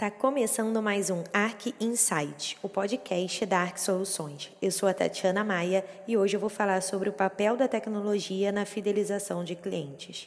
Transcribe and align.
Tá 0.00 0.10
começando 0.10 0.80
mais 0.80 1.10
um 1.10 1.22
Arc 1.30 1.74
Insight, 1.78 2.56
o 2.62 2.70
podcast 2.70 3.44
da 3.44 3.58
Arc 3.58 3.76
Soluções. 3.76 4.50
Eu 4.62 4.70
sou 4.70 4.88
a 4.88 4.94
Tatiana 4.94 5.44
Maia 5.44 5.84
e 6.08 6.16
hoje 6.16 6.34
eu 6.34 6.40
vou 6.40 6.48
falar 6.48 6.80
sobre 6.80 7.10
o 7.10 7.12
papel 7.12 7.54
da 7.54 7.68
tecnologia 7.68 8.50
na 8.50 8.64
fidelização 8.64 9.44
de 9.44 9.54
clientes. 9.54 10.26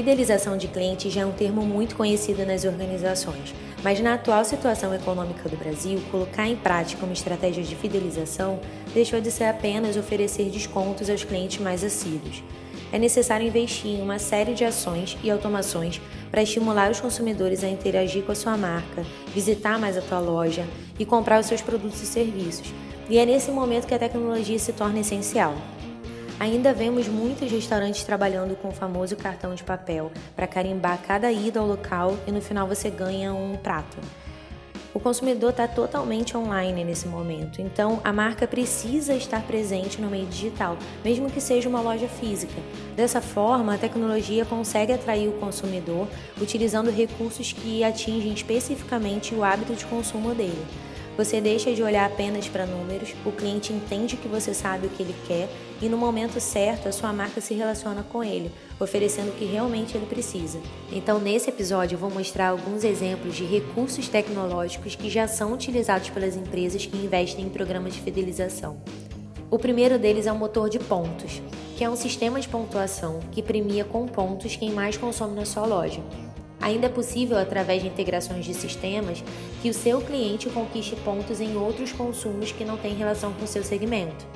Fidelização 0.00 0.56
de 0.56 0.66
clientes 0.66 1.12
já 1.12 1.20
é 1.20 1.26
um 1.26 1.30
termo 1.30 1.60
muito 1.60 1.94
conhecido 1.94 2.46
nas 2.46 2.64
organizações, 2.64 3.54
mas 3.84 4.00
na 4.00 4.14
atual 4.14 4.42
situação 4.46 4.94
econômica 4.94 5.46
do 5.46 5.58
Brasil, 5.58 6.00
colocar 6.10 6.48
em 6.48 6.56
prática 6.56 7.04
uma 7.04 7.12
estratégia 7.12 7.62
de 7.62 7.76
fidelização 7.76 8.58
deixou 8.94 9.20
de 9.20 9.30
ser 9.30 9.44
apenas 9.44 9.98
oferecer 9.98 10.48
descontos 10.48 11.10
aos 11.10 11.22
clientes 11.22 11.60
mais 11.60 11.84
assíduos. 11.84 12.42
É 12.90 12.98
necessário 12.98 13.46
investir 13.46 13.90
em 13.90 14.00
uma 14.00 14.18
série 14.18 14.54
de 14.54 14.64
ações 14.64 15.18
e 15.22 15.30
automações 15.30 16.00
para 16.30 16.42
estimular 16.42 16.90
os 16.90 16.98
consumidores 16.98 17.62
a 17.62 17.68
interagir 17.68 18.22
com 18.22 18.32
a 18.32 18.34
sua 18.34 18.56
marca, 18.56 19.04
visitar 19.34 19.78
mais 19.78 19.98
a 19.98 20.00
tua 20.00 20.18
loja 20.18 20.66
e 20.98 21.04
comprar 21.04 21.38
os 21.38 21.44
seus 21.46 21.60
produtos 21.60 22.00
e 22.00 22.06
serviços. 22.06 22.72
E 23.10 23.18
é 23.18 23.26
nesse 23.26 23.50
momento 23.50 23.86
que 23.86 23.94
a 23.94 23.98
tecnologia 23.98 24.58
se 24.58 24.72
torna 24.72 25.00
essencial. 25.00 25.54
Ainda 26.40 26.72
vemos 26.72 27.06
muitos 27.06 27.52
restaurantes 27.52 28.02
trabalhando 28.02 28.56
com 28.56 28.68
o 28.68 28.72
famoso 28.72 29.14
cartão 29.14 29.54
de 29.54 29.62
papel 29.62 30.10
para 30.34 30.46
carimbar 30.46 30.98
cada 31.06 31.30
ida 31.30 31.60
ao 31.60 31.66
local 31.66 32.16
e 32.26 32.32
no 32.32 32.40
final 32.40 32.66
você 32.66 32.88
ganha 32.88 33.30
um 33.34 33.58
prato. 33.58 33.98
O 34.94 34.98
consumidor 34.98 35.50
está 35.50 35.68
totalmente 35.68 36.34
online 36.34 36.82
nesse 36.82 37.06
momento, 37.06 37.60
então 37.60 38.00
a 38.02 38.10
marca 38.10 38.46
precisa 38.48 39.12
estar 39.12 39.42
presente 39.42 40.00
no 40.00 40.08
meio 40.08 40.24
digital, 40.26 40.78
mesmo 41.04 41.30
que 41.30 41.42
seja 41.42 41.68
uma 41.68 41.82
loja 41.82 42.08
física. 42.08 42.58
Dessa 42.96 43.20
forma, 43.20 43.74
a 43.74 43.78
tecnologia 43.78 44.46
consegue 44.46 44.94
atrair 44.94 45.28
o 45.28 45.32
consumidor 45.32 46.08
utilizando 46.40 46.90
recursos 46.90 47.52
que 47.52 47.84
atingem 47.84 48.32
especificamente 48.32 49.34
o 49.34 49.44
hábito 49.44 49.74
de 49.74 49.84
consumo 49.84 50.34
dele. 50.34 50.66
Você 51.20 51.38
deixa 51.38 51.74
de 51.74 51.82
olhar 51.82 52.06
apenas 52.06 52.48
para 52.48 52.64
números, 52.64 53.14
o 53.26 53.30
cliente 53.30 53.74
entende 53.74 54.16
que 54.16 54.26
você 54.26 54.54
sabe 54.54 54.86
o 54.86 54.88
que 54.88 55.02
ele 55.02 55.14
quer 55.28 55.50
e 55.82 55.86
no 55.86 55.98
momento 55.98 56.40
certo 56.40 56.88
a 56.88 56.92
sua 56.92 57.12
marca 57.12 57.42
se 57.42 57.52
relaciona 57.52 58.02
com 58.02 58.24
ele, 58.24 58.50
oferecendo 58.80 59.28
o 59.28 59.34
que 59.34 59.44
realmente 59.44 59.94
ele 59.94 60.06
precisa. 60.06 60.58
Então, 60.90 61.20
nesse 61.20 61.50
episódio, 61.50 61.96
eu 61.96 61.98
vou 61.98 62.10
mostrar 62.10 62.48
alguns 62.48 62.84
exemplos 62.84 63.36
de 63.36 63.44
recursos 63.44 64.08
tecnológicos 64.08 64.96
que 64.96 65.10
já 65.10 65.28
são 65.28 65.52
utilizados 65.52 66.08
pelas 66.08 66.36
empresas 66.36 66.86
que 66.86 66.96
investem 66.96 67.44
em 67.44 67.50
programas 67.50 67.92
de 67.92 68.00
fidelização. 68.00 68.80
O 69.50 69.58
primeiro 69.58 69.98
deles 69.98 70.26
é 70.26 70.32
o 70.32 70.38
motor 70.38 70.70
de 70.70 70.78
pontos, 70.78 71.42
que 71.76 71.84
é 71.84 71.90
um 71.90 71.96
sistema 71.96 72.40
de 72.40 72.48
pontuação 72.48 73.20
que 73.30 73.42
premia 73.42 73.84
com 73.84 74.06
pontos 74.06 74.56
quem 74.56 74.70
mais 74.70 74.96
consome 74.96 75.34
na 75.34 75.44
sua 75.44 75.66
loja. 75.66 76.00
Ainda 76.60 76.86
é 76.86 76.90
possível, 76.90 77.38
através 77.38 77.82
de 77.82 77.88
integrações 77.88 78.44
de 78.44 78.52
sistemas, 78.52 79.24
que 79.62 79.70
o 79.70 79.74
seu 79.74 80.00
cliente 80.00 80.50
conquiste 80.50 80.94
pontos 80.96 81.40
em 81.40 81.56
outros 81.56 81.90
consumos 81.90 82.52
que 82.52 82.64
não 82.64 82.76
têm 82.76 82.94
relação 82.94 83.32
com 83.32 83.44
o 83.44 83.48
seu 83.48 83.64
segmento. 83.64 84.26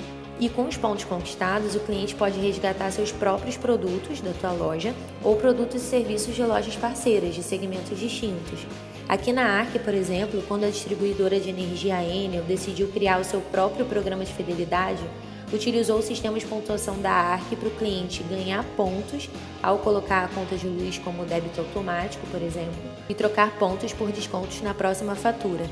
E 0.41 0.48
com 0.48 0.64
os 0.64 0.77
pontos 0.77 1.05
conquistados, 1.05 1.77
o 1.77 1.80
cliente 1.80 2.14
pode 2.14 2.41
resgatar 2.41 2.91
seus 2.91 3.12
próprios 3.12 3.56
produtos 3.56 4.20
da 4.20 4.33
tua 4.33 4.52
loja 4.52 4.92
ou 5.22 5.36
produtos 5.36 5.83
e 5.83 5.86
serviços 5.86 6.34
de 6.34 6.42
lojas 6.42 6.75
parceiras 6.75 7.34
de 7.34 7.42
segmentos 7.42 7.98
distintos. 8.00 8.67
Aqui 9.08 9.33
na 9.33 9.45
ARC, 9.45 9.78
por 9.78 9.95
exemplo, 9.95 10.42
quando 10.48 10.64
a 10.64 10.70
distribuidora 10.70 11.39
de 11.39 11.50
energia 11.50 12.02
Enel 12.02 12.42
decidiu 12.42 12.89
criar 12.89 13.20
o 13.20 13.25
seu 13.25 13.41
próprio 13.41 13.84
programa 13.84 14.25
de 14.25 14.33
fidelidade, 14.33 15.02
utilizou 15.55 15.98
o 15.98 16.02
sistema 16.02 16.38
de 16.38 16.47
pontuação 16.47 17.00
da 17.00 17.10
ARC 17.10 17.56
para 17.56 17.69
o 17.69 17.72
cliente 17.72 18.22
ganhar 18.24 18.64
pontos 18.77 19.28
ao 19.62 19.78
colocar 19.78 20.24
a 20.24 20.28
conta 20.28 20.56
de 20.56 20.66
luz 20.66 20.98
como 20.98 21.24
débito 21.24 21.61
automático, 21.61 22.27
por 22.28 22.42
exemplo, 22.42 22.74
e 23.08 23.14
trocar 23.14 23.56
pontos 23.58 23.92
por 23.92 24.11
descontos 24.11 24.61
na 24.62 24.74
próxima 24.74 25.14
fatura. 25.14 25.64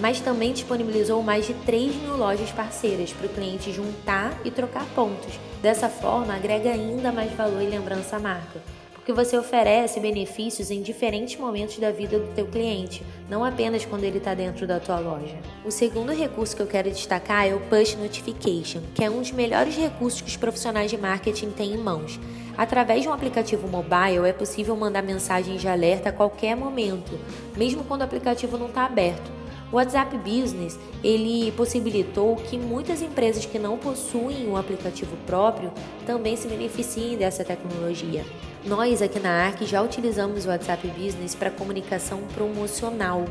Mas 0.00 0.20
também 0.20 0.52
disponibilizou 0.52 1.22
mais 1.22 1.46
de 1.46 1.54
3 1.54 1.94
mil 1.96 2.16
lojas 2.16 2.50
parceiras 2.50 3.12
para 3.12 3.26
o 3.26 3.30
cliente 3.30 3.72
juntar 3.72 4.38
e 4.44 4.50
trocar 4.50 4.84
pontos. 4.94 5.38
Dessa 5.60 5.88
forma, 5.88 6.34
agrega 6.34 6.70
ainda 6.70 7.10
mais 7.10 7.32
valor 7.32 7.62
e 7.62 7.66
lembrança 7.66 8.16
à 8.16 8.20
marca 8.20 8.60
que 9.08 9.12
você 9.14 9.38
oferece 9.38 9.98
benefícios 10.00 10.70
em 10.70 10.82
diferentes 10.82 11.40
momentos 11.40 11.78
da 11.78 11.90
vida 11.90 12.18
do 12.18 12.34
teu 12.34 12.44
cliente, 12.44 13.02
não 13.26 13.42
apenas 13.42 13.86
quando 13.86 14.04
ele 14.04 14.18
está 14.18 14.34
dentro 14.34 14.66
da 14.66 14.78
tua 14.78 14.98
loja. 14.98 15.34
O 15.64 15.70
segundo 15.70 16.12
recurso 16.12 16.54
que 16.54 16.60
eu 16.60 16.66
quero 16.66 16.90
destacar 16.90 17.48
é 17.48 17.54
o 17.54 17.60
Push 17.60 17.94
Notification, 17.94 18.82
que 18.94 19.02
é 19.02 19.08
um 19.08 19.20
dos 19.20 19.32
melhores 19.32 19.74
recursos 19.74 20.20
que 20.20 20.28
os 20.28 20.36
profissionais 20.36 20.90
de 20.90 20.98
marketing 20.98 21.52
têm 21.52 21.72
em 21.72 21.78
mãos. 21.78 22.20
Através 22.54 23.00
de 23.00 23.08
um 23.08 23.12
aplicativo 23.14 23.66
mobile 23.66 24.28
é 24.28 24.32
possível 24.34 24.76
mandar 24.76 25.02
mensagens 25.02 25.58
de 25.58 25.68
alerta 25.68 26.10
a 26.10 26.12
qualquer 26.12 26.54
momento, 26.54 27.18
mesmo 27.56 27.84
quando 27.84 28.02
o 28.02 28.04
aplicativo 28.04 28.58
não 28.58 28.66
está 28.66 28.84
aberto. 28.84 29.32
O 29.72 29.76
WhatsApp 29.76 30.18
Business 30.18 30.78
ele 31.02 31.50
possibilitou 31.52 32.36
que 32.36 32.58
muitas 32.58 33.00
empresas 33.00 33.46
que 33.46 33.58
não 33.58 33.78
possuem 33.78 34.46
um 34.46 34.56
aplicativo 34.58 35.16
próprio 35.24 35.72
também 36.04 36.36
se 36.36 36.46
beneficiem 36.46 37.16
dessa 37.16 37.42
tecnologia. 37.42 38.22
Nós 38.64 39.00
aqui 39.00 39.20
na 39.20 39.46
ARC 39.46 39.62
já 39.62 39.80
utilizamos 39.80 40.44
o 40.44 40.48
WhatsApp 40.48 40.88
Business 40.88 41.34
para 41.34 41.50
comunicação 41.50 42.22
promocional 42.34 43.24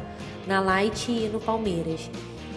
na 0.47 0.61
Light 0.61 1.11
e 1.11 1.27
no 1.27 1.39
Palmeiras. 1.39 2.09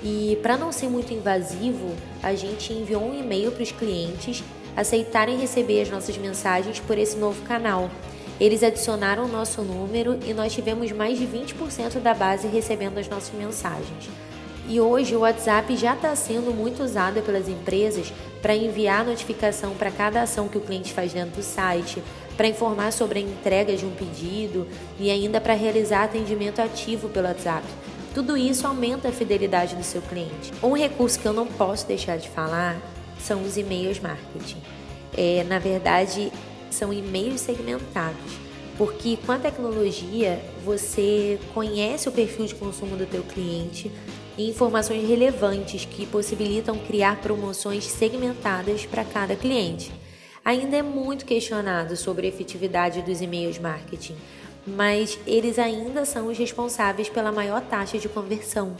E 0.05 0.39
para 0.41 0.57
não 0.57 0.71
ser 0.71 0.89
muito 0.89 1.13
invasivo, 1.13 1.95
a 2.23 2.35
gente 2.35 2.73
enviou 2.73 3.03
um 3.03 3.19
e-mail 3.19 3.51
para 3.51 3.63
os 3.63 3.73
clientes 3.73 4.43
aceitarem 4.77 5.39
receber 5.39 5.83
as 5.83 5.91
nossas 5.91 6.17
mensagens 6.17 6.79
por 6.79 6.97
esse 6.97 7.17
novo 7.17 7.43
canal. 7.43 7.91
Eles 8.39 8.63
adicionaram 8.63 9.25
o 9.25 9.29
nosso 9.29 9.61
número 9.63 10.19
e 10.25 10.33
nós 10.33 10.55
tivemos 10.55 10.93
mais 10.93 11.19
de 11.19 11.27
20% 11.27 12.01
da 12.01 12.15
base 12.15 12.47
recebendo 12.47 12.99
as 12.99 13.09
nossas 13.09 13.35
mensagens. 13.35 14.09
E 14.69 14.81
hoje 14.81 15.17
o 15.17 15.21
WhatsApp 15.21 15.77
já 15.77 15.95
está 15.95 16.15
sendo 16.15 16.55
muito 16.55 16.83
usado 16.83 17.21
pelas 17.23 17.49
empresas 17.49 18.13
para 18.41 18.55
enviar 18.55 19.05
notificação 19.05 19.75
para 19.75 19.91
cada 19.91 20.23
ação 20.23 20.49
que 20.49 20.57
o 20.57 20.61
cliente 20.61 20.93
faz 20.93 21.13
dentro 21.13 21.37
do 21.37 21.43
site, 21.43 22.03
para 22.37 22.49
informar 22.49 22.93
sobre 22.93 23.19
a 23.19 23.23
entrega 23.23 23.77
de 23.77 23.85
um 23.85 23.91
pedido 23.91 24.67
e 24.99 25.11
ainda 25.11 25.41
para 25.41 25.55
realizar 25.55 26.05
atendimento 26.05 26.61
ativo 26.61 27.09
pelo 27.09 27.27
WhatsApp. 27.27 27.67
Tudo 28.15 28.37
isso 28.37 28.67
aumenta 28.67 29.09
a 29.09 29.13
fidelidade 29.13 29.77
do 29.77 29.85
seu 29.85 30.03
cliente. 30.03 30.53
Um 30.63 30.73
recurso 30.73 31.19
que 31.19 31.27
eu 31.27 31.33
não 31.33 31.47
posso 31.47 31.87
deixar 31.87 32.17
de 32.17 32.29
falar 32.29 32.81
são 33.21 33.43
os 33.43 33.57
e-mails 33.57 34.01
marketing. 34.01 34.61
É, 35.17 35.45
na 35.45 35.59
verdade, 35.59 36.33
são 36.71 36.93
e-mails 36.93 37.41
segmentados, 37.41 38.39
porque 38.77 39.17
com 39.25 39.33
a 39.33 39.39
tecnologia 39.39 40.41
você 40.65 41.39
conhece 41.53 42.09
o 42.09 42.13
perfil 42.13 42.47
de 42.47 42.55
consumo 42.55 42.97
do 42.97 43.07
teu 43.07 43.23
cliente 43.23 43.91
e 44.37 44.49
informações 44.49 45.07
relevantes 45.07 45.85
que 45.85 46.07
possibilitam 46.07 46.79
criar 46.79 47.21
promoções 47.21 47.85
segmentadas 47.85 48.87
para 48.87 49.05
cada 49.05 49.37
cliente. 49.37 49.93
Ainda 50.45 50.77
é 50.77 50.83
muito 50.83 51.27
questionado 51.27 51.97
sobre 51.97 52.27
a 52.27 52.31
efetividade 52.31 53.03
dos 53.03 53.21
e-mails 53.21 53.59
marketing, 53.59 54.17
mas 54.67 55.19
eles 55.27 55.59
ainda 55.59 56.05
são 56.05 56.29
os 56.29 56.39
responsáveis 56.39 57.09
pela 57.09 57.31
maior 57.31 57.61
taxa 57.61 57.99
de 57.99 58.09
conversão. 58.09 58.75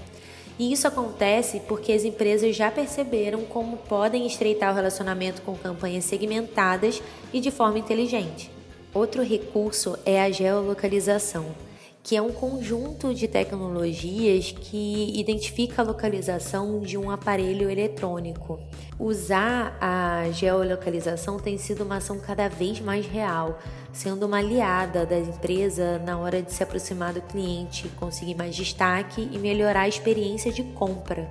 E 0.59 0.73
isso 0.73 0.87
acontece 0.87 1.61
porque 1.69 1.93
as 1.93 2.05
empresas 2.05 2.57
já 2.57 2.71
perceberam 2.71 3.45
como 3.45 3.77
podem 3.77 4.27
estreitar 4.27 4.73
o 4.73 4.75
relacionamento 4.75 5.43
com 5.43 5.55
campanhas 5.55 6.05
segmentadas 6.05 7.03
e 7.33 7.41
de 7.41 7.51
forma 7.51 7.79
inteligente. 7.79 8.51
Outro 8.93 9.23
recurso 9.23 9.99
é 10.05 10.21
a 10.21 10.31
geolocalização, 10.31 11.55
que 12.03 12.17
é 12.17 12.23
um 12.23 12.33
conjunto 12.33 13.15
de 13.15 13.29
tecnologias 13.29 14.53
que 14.53 15.13
identifica 15.19 15.83
a 15.83 15.85
localização 15.85 16.81
de 16.81 16.97
um 16.97 17.11
aparelho 17.11 17.71
eletrônico. 17.71 18.59
Usar 18.99 19.77
a 19.81 20.31
geolocalização 20.33 21.39
tem 21.39 21.59
sido 21.59 21.85
uma 21.85 21.97
ação 21.97 22.19
cada 22.19 22.49
vez 22.49 22.81
mais 22.81 23.07
real, 23.07 23.59
sendo 23.93 24.27
uma 24.27 24.39
aliada 24.39 25.05
da 25.05 25.19
empresa 25.19 25.99
na 25.99 26.19
hora 26.19 26.43
de 26.43 26.53
se 26.53 26.63
aproximar 26.63 27.13
do 27.13 27.21
cliente, 27.21 27.89
conseguir 28.01 28.35
mais 28.35 28.57
destaque 28.57 29.29
e 29.31 29.39
melhorar 29.39 29.83
a 29.83 29.89
experiência 29.89 30.51
de 30.51 30.63
compra. 30.63 31.31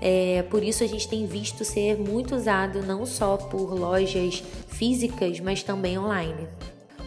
É, 0.00 0.42
por 0.50 0.62
isso 0.62 0.84
a 0.84 0.86
gente 0.86 1.08
tem 1.08 1.26
visto 1.26 1.64
ser 1.64 1.98
muito 1.98 2.34
usado 2.34 2.82
não 2.82 3.06
só 3.06 3.36
por 3.36 3.74
lojas 3.74 4.42
físicas, 4.68 5.40
mas 5.40 5.62
também 5.62 5.98
online. 5.98 6.46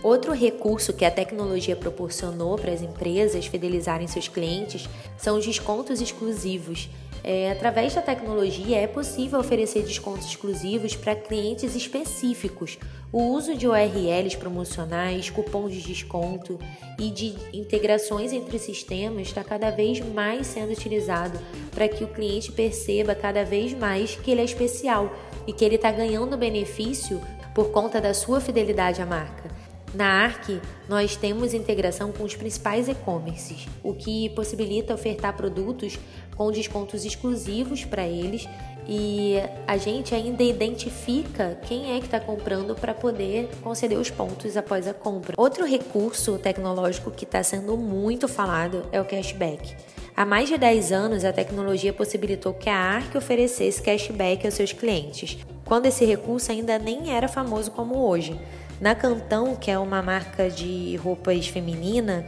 Outro 0.02 0.34
recurso 0.34 0.94
que 0.94 1.04
a 1.04 1.12
tecnologia 1.12 1.76
proporcionou 1.76 2.58
para 2.58 2.72
as 2.72 2.82
empresas 2.82 3.46
fidelizarem 3.46 4.08
seus 4.08 4.28
clientes 4.28 4.88
são 5.18 5.38
os 5.38 5.46
descontos 5.46 6.00
exclusivos 6.02 6.90
É, 7.24 7.52
através 7.52 7.94
da 7.94 8.02
tecnologia 8.02 8.78
é 8.78 8.88
possível 8.88 9.40
oferecer 9.40 9.84
descontos 9.84 10.26
exclusivos 10.28 10.96
para 10.96 11.16
clientes 11.16 11.76
específicos. 11.76 12.78
O 13.12 13.34
uso 13.34 13.56
de 13.56 13.68
URLs 13.68 14.38
promocionais, 14.38 15.30
cupons 15.30 15.74
de 15.74 15.82
desconto 15.82 16.58
e 16.98 17.10
de 17.10 17.36
integrações 17.52 18.32
entre 18.32 18.58
sistemas 18.58 19.28
está 19.28 19.44
cada 19.44 19.70
vez 19.70 20.00
mais 20.00 20.48
sendo 20.48 20.72
utilizado 20.72 21.38
para 21.72 21.88
que 21.88 22.04
o 22.04 22.08
cliente 22.08 22.52
perceba 22.52 23.14
cada 23.14 23.44
vez 23.44 23.74
mais 23.74 24.16
que 24.16 24.32
ele 24.32 24.42
é 24.42 24.46
especial 24.46 25.14
e 25.46 25.52
que 25.52 25.66
ele 25.66 25.76
está 25.76 25.92
ganhando 25.92 26.38
benefício 26.38 27.22
por 27.54 27.72
conta 27.72 28.00
da 28.00 28.14
sua 28.14 28.40
fidelidade 28.40 29.02
à 29.02 29.06
marca. 29.06 29.59
Na 29.94 30.24
ARC, 30.24 30.62
nós 30.88 31.16
temos 31.16 31.54
integração 31.54 32.12
com 32.12 32.24
os 32.24 32.36
principais 32.36 32.88
e-commerces, 32.88 33.68
o 33.84 33.94
que 33.94 34.30
possibilita 34.30 34.94
ofertar 34.94 35.36
produtos 35.36 35.98
com 36.36 36.52
descontos 36.52 37.06
exclusivos 37.06 37.84
para 37.84 38.08
eles 38.08 38.48
e 38.88 39.36
a 39.68 39.78
gente 39.78 40.16
ainda 40.16 40.42
identifica 40.42 41.60
quem 41.64 41.96
é 41.96 42.00
que 42.00 42.06
está 42.06 42.20
comprando 42.20 42.74
para 42.76 42.94
poder 42.94 43.50
conceder 43.62 43.98
os 43.98 44.10
pontos 44.10 44.58
após 44.58 44.88
a 44.88 44.94
compra. 44.94 45.36
Outro 45.38 45.66
recurso 45.66 46.38
tecnológico 46.38 47.12
que 47.12 47.24
está 47.24 47.44
sendo 47.44 47.78
muito 47.78 48.28
falado 48.28 48.84
é 48.92 49.00
o 49.00 49.06
cashback. 49.06 49.76
Há 50.16 50.26
mais 50.26 50.50
de 50.50 50.58
10 50.58 50.92
anos, 50.92 51.24
a 51.24 51.32
tecnologia 51.32 51.94
possibilitou 51.94 52.54
que 52.54 52.70
a 52.70 52.76
ARC 52.76 53.16
oferecesse 53.16 53.82
cashback 53.82 54.46
aos 54.46 54.56
seus 54.56 54.74
clientes, 54.74 55.38
quando 55.66 55.86
esse 55.86 56.04
recurso 56.04 56.52
ainda 56.52 56.80
nem 56.80 57.14
era 57.14 57.28
famoso 57.28 57.72
como 57.72 57.96
hoje. 57.96 58.40
Na 58.80 58.96
Cantão, 58.96 59.56
que 59.56 59.70
é 59.70 59.78
uma 59.78 60.02
marca 60.02 60.50
de 60.50 60.96
roupas 60.98 61.48
feminina, 61.48 62.26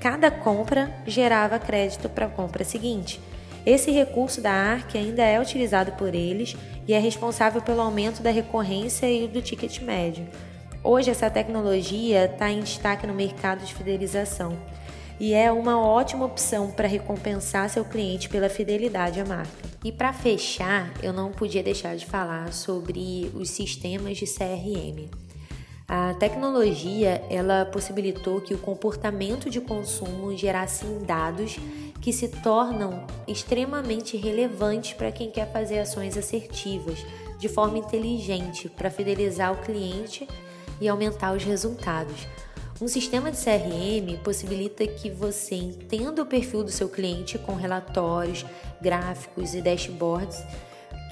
cada 0.00 0.30
compra 0.30 0.92
gerava 1.06 1.58
crédito 1.60 2.08
para 2.08 2.26
a 2.26 2.28
compra 2.28 2.64
seguinte. 2.64 3.20
Esse 3.64 3.92
recurso 3.92 4.40
da 4.40 4.50
ARC 4.50 4.96
ainda 4.96 5.22
é 5.22 5.40
utilizado 5.40 5.92
por 5.92 6.12
eles 6.12 6.56
e 6.88 6.92
é 6.92 6.98
responsável 6.98 7.62
pelo 7.62 7.80
aumento 7.80 8.20
da 8.20 8.30
recorrência 8.30 9.08
e 9.08 9.28
do 9.28 9.40
ticket 9.40 9.80
médio. 9.80 10.26
Hoje, 10.82 11.10
essa 11.10 11.30
tecnologia 11.30 12.24
está 12.24 12.50
em 12.50 12.60
destaque 12.60 13.06
no 13.06 13.14
mercado 13.14 13.64
de 13.64 13.72
fidelização 13.72 14.58
e 15.20 15.32
é 15.32 15.52
uma 15.52 15.80
ótima 15.80 16.24
opção 16.24 16.72
para 16.72 16.88
recompensar 16.88 17.70
seu 17.70 17.84
cliente 17.84 18.28
pela 18.28 18.48
fidelidade 18.48 19.20
à 19.20 19.24
marca. 19.24 19.52
E 19.84 19.92
para 19.92 20.12
fechar, 20.12 20.92
eu 21.00 21.12
não 21.12 21.30
podia 21.30 21.62
deixar 21.62 21.94
de 21.94 22.04
falar 22.04 22.52
sobre 22.52 23.30
os 23.32 23.50
sistemas 23.50 24.16
de 24.16 24.26
CRM. 24.26 25.08
A 25.88 26.14
tecnologia 26.14 27.22
ela 27.28 27.64
possibilitou 27.66 28.40
que 28.40 28.54
o 28.54 28.58
comportamento 28.58 29.50
de 29.50 29.60
consumo 29.60 30.36
gerasse 30.36 30.84
dados 31.06 31.58
que 32.00 32.12
se 32.12 32.28
tornam 32.28 33.06
extremamente 33.26 34.16
relevantes 34.16 34.92
para 34.94 35.12
quem 35.12 35.30
quer 35.30 35.52
fazer 35.52 35.78
ações 35.78 36.16
assertivas 36.16 37.04
de 37.38 37.48
forma 37.48 37.78
inteligente 37.78 38.68
para 38.68 38.90
fidelizar 38.90 39.52
o 39.52 39.62
cliente 39.62 40.28
e 40.80 40.88
aumentar 40.88 41.34
os 41.34 41.44
resultados. 41.44 42.26
Um 42.80 42.88
sistema 42.88 43.30
de 43.30 43.36
CRM 43.36 44.18
possibilita 44.24 44.84
que 44.86 45.08
você 45.08 45.54
entenda 45.54 46.22
o 46.22 46.26
perfil 46.26 46.64
do 46.64 46.70
seu 46.70 46.88
cliente 46.88 47.38
com 47.38 47.54
relatórios, 47.54 48.44
gráficos 48.80 49.54
e 49.54 49.62
dashboards 49.62 50.42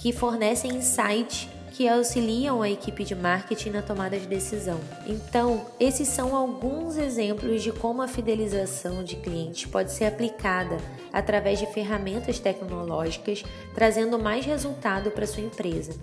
que 0.01 0.13
fornecem 0.13 0.73
insights 0.73 1.49
que 1.71 1.89
auxiliam 1.89 2.63
a 2.63 2.69
equipe 2.69 3.05
de 3.05 3.15
marketing 3.15 3.71
na 3.71 3.83
tomada 3.83 4.19
de 4.19 4.27
decisão. 4.27 4.81
Então, 5.07 5.67
esses 5.79 6.09
são 6.09 6.37
alguns 6.37 6.97
exemplos 6.97 7.63
de 7.63 7.73
como 7.73 8.03
a 8.03 8.09
fidelização 8.09 9.05
de 9.05 9.17
clientes 9.17 9.67
pode 9.67 9.93
ser 9.93 10.07
aplicada 10.07 10.77
através 11.13 11.59
de 11.59 11.67
ferramentas 11.67 12.39
tecnológicas, 12.39 13.43
trazendo 13.75 14.19
mais 14.19 14.45
resultado 14.45 15.11
para 15.11 15.27
sua 15.27 15.43
empresa. 15.43 15.95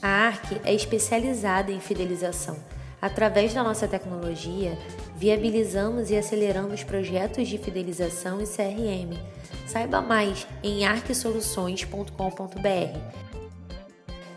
A 0.00 0.26
ARC 0.26 0.60
é 0.64 0.74
especializada 0.74 1.72
em 1.72 1.80
fidelização. 1.80 2.56
Através 3.00 3.52
da 3.52 3.62
nossa 3.62 3.86
tecnologia, 3.86 4.78
viabilizamos 5.16 6.10
e 6.10 6.16
aceleramos 6.16 6.82
projetos 6.82 7.48
de 7.48 7.58
fidelização 7.58 8.40
e 8.40 8.44
CRM. 8.44 9.18
Saiba 9.66 10.00
mais 10.00 10.46
em 10.62 10.86
arcsoluções.com.br. 10.86 13.33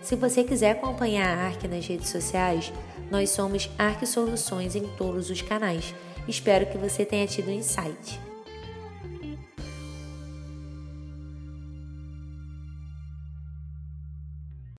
Se 0.08 0.16
você 0.16 0.42
quiser 0.42 0.72
acompanhar 0.72 1.38
a 1.38 1.48
ARC 1.48 1.66
nas 1.66 1.86
redes 1.86 2.08
sociais, 2.08 2.72
nós 3.12 3.30
somos 3.30 3.70
ARC 3.78 4.06
Soluções 4.06 4.74
em 4.74 4.88
todos 4.96 5.30
os 5.30 5.42
canais. 5.42 5.94
Espero 6.26 6.66
que 6.66 6.78
você 6.78 7.04
tenha 7.04 7.28
tido 7.28 7.52
insight. 7.52 8.18